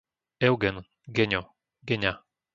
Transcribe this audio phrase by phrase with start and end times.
[0.47, 0.77] Eugen,
[1.15, 1.43] Geňo,
[1.87, 2.13] Geňa